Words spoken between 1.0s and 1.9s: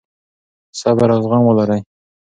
او زغم ولرئ.